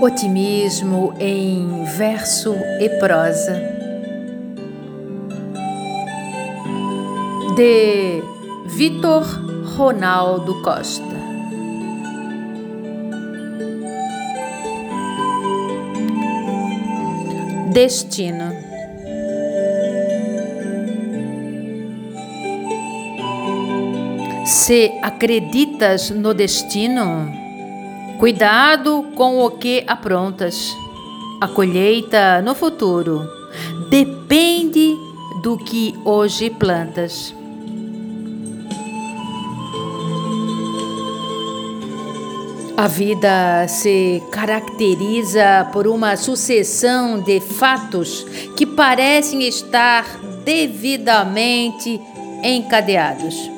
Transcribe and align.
Otimismo 0.00 1.12
em 1.18 1.84
verso 1.84 2.54
e 2.80 2.88
prosa. 3.00 3.60
De 7.56 8.22
Vitor 8.66 9.24
Ronaldo 9.76 10.62
Costa. 10.62 11.02
Destino. 17.72 18.52
Se 24.46 24.92
acreditas 25.02 26.10
no 26.10 26.32
destino, 26.32 27.47
Cuidado 28.18 29.04
com 29.14 29.38
o 29.44 29.50
que 29.52 29.84
aprontas. 29.86 30.76
A 31.40 31.46
colheita 31.46 32.42
no 32.42 32.52
futuro 32.52 33.22
depende 33.88 34.96
do 35.40 35.56
que 35.56 35.94
hoje 36.04 36.50
plantas. 36.50 37.32
A 42.76 42.88
vida 42.88 43.68
se 43.68 44.20
caracteriza 44.32 45.68
por 45.72 45.86
uma 45.86 46.16
sucessão 46.16 47.20
de 47.20 47.38
fatos 47.38 48.26
que 48.56 48.66
parecem 48.66 49.46
estar 49.46 50.04
devidamente 50.44 52.00
encadeados. 52.42 53.57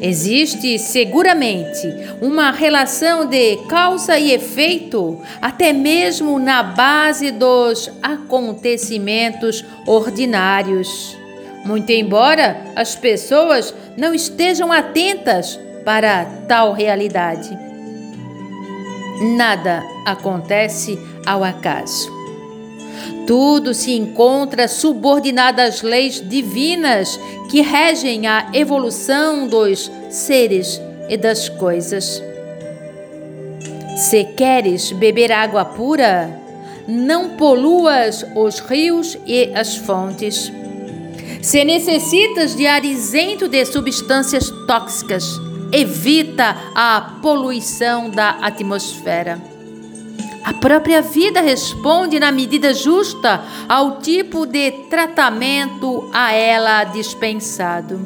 Existe 0.00 0.78
seguramente 0.78 1.88
uma 2.20 2.50
relação 2.50 3.26
de 3.26 3.56
causa 3.68 4.18
e 4.18 4.32
efeito, 4.32 5.20
até 5.40 5.72
mesmo 5.72 6.38
na 6.38 6.62
base 6.62 7.30
dos 7.30 7.90
acontecimentos 8.02 9.64
ordinários. 9.86 11.16
Muito 11.64 11.90
embora 11.90 12.60
as 12.76 12.94
pessoas 12.94 13.74
não 13.96 14.14
estejam 14.14 14.70
atentas 14.70 15.58
para 15.84 16.24
tal 16.46 16.72
realidade. 16.72 17.56
Nada 19.36 19.82
acontece 20.04 20.98
ao 21.24 21.42
acaso. 21.42 22.15
Tudo 23.26 23.74
se 23.74 23.92
encontra 23.92 24.68
subordinado 24.68 25.60
às 25.60 25.82
leis 25.82 26.22
divinas 26.26 27.18
que 27.50 27.60
regem 27.60 28.26
a 28.26 28.50
evolução 28.52 29.48
dos 29.48 29.90
seres 30.08 30.80
e 31.08 31.16
das 31.16 31.48
coisas. 31.48 32.22
Se 33.96 34.24
queres 34.24 34.92
beber 34.92 35.32
água 35.32 35.64
pura, 35.64 36.30
não 36.86 37.30
poluas 37.30 38.24
os 38.36 38.60
rios 38.60 39.18
e 39.26 39.50
as 39.54 39.76
fontes. 39.76 40.52
Se 41.42 41.64
necessitas 41.64 42.54
de 42.54 42.66
ar 42.66 42.84
isento 42.84 43.48
de 43.48 43.64
substâncias 43.64 44.50
tóxicas, 44.66 45.24
evita 45.72 46.56
a 46.74 47.18
poluição 47.22 48.08
da 48.10 48.30
atmosfera. 48.40 49.55
A 50.46 50.54
própria 50.54 51.02
vida 51.02 51.40
responde 51.40 52.20
na 52.20 52.30
medida 52.30 52.72
justa 52.72 53.42
ao 53.68 53.98
tipo 53.98 54.46
de 54.46 54.70
tratamento 54.88 56.08
a 56.12 56.32
ela 56.32 56.84
dispensado. 56.84 57.98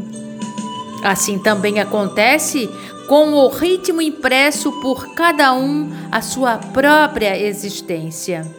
Assim 1.04 1.38
também 1.38 1.80
acontece 1.80 2.66
com 3.06 3.34
o 3.34 3.48
ritmo 3.48 4.00
impresso 4.00 4.72
por 4.80 5.14
cada 5.14 5.52
um 5.52 5.92
a 6.10 6.22
sua 6.22 6.56
própria 6.56 7.38
existência. 7.38 8.50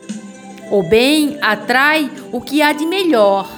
O 0.69 0.83
bem 0.83 1.39
atrai 1.41 2.11
o 2.31 2.39
que 2.39 2.61
há 2.61 2.73
de 2.73 2.85
melhor, 2.85 3.49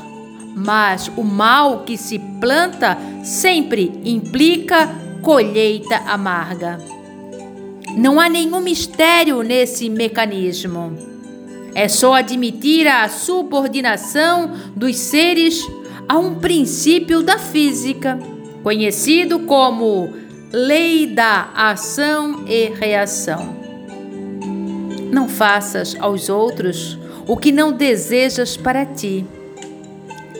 mas 0.55 1.11
o 1.17 1.23
mal 1.23 1.79
que 1.79 1.97
se 1.97 2.17
planta 2.39 2.97
sempre 3.25 3.99
implica 4.05 4.89
colheita 5.21 5.97
amarga. 6.07 7.02
Não 7.95 8.19
há 8.19 8.27
nenhum 8.27 8.59
mistério 8.59 9.41
nesse 9.43 9.89
mecanismo. 9.89 10.97
É 11.75 11.87
só 11.87 12.13
admitir 12.13 12.87
a 12.87 13.07
subordinação 13.09 14.51
dos 14.75 14.97
seres 14.97 15.61
a 16.07 16.17
um 16.17 16.35
princípio 16.35 17.23
da 17.23 17.37
física, 17.37 18.19
conhecido 18.61 19.39
como 19.39 20.13
lei 20.51 21.07
da 21.07 21.49
ação 21.55 22.45
e 22.47 22.69
reação. 22.69 23.55
Não 25.11 25.27
faças 25.27 25.95
aos 25.99 26.29
outros 26.29 26.97
o 27.27 27.37
que 27.37 27.51
não 27.51 27.71
desejas 27.71 28.57
para 28.57 28.85
ti. 28.85 29.25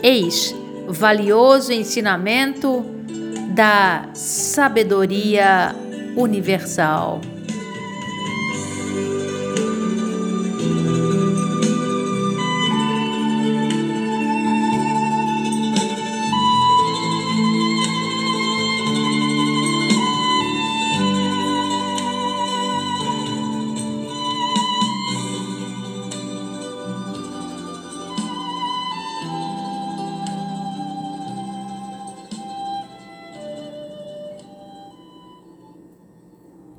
Eis 0.01 0.55
valioso 0.87 1.71
ensinamento 1.71 2.85
da 3.53 4.09
sabedoria 4.13 5.73
universal. 6.15 7.21